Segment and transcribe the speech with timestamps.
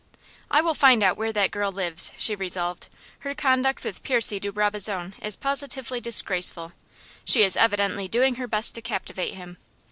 [0.49, 2.87] "I will find out where that girl lives," she resolved.
[3.19, 6.71] "Her conduct with Percy de Brabazon is positively disgraceful.
[7.23, 9.57] She is evidently doing her best to captivate him.